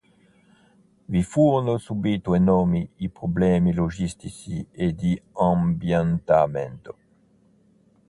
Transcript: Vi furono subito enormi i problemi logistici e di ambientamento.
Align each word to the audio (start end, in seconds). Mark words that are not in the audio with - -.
Vi 1.09 1.21
furono 1.21 1.77
subito 1.77 2.33
enormi 2.33 2.89
i 2.95 3.09
problemi 3.09 3.71
logistici 3.71 4.65
e 4.71 4.95
di 4.95 5.21
ambientamento. 5.33 6.97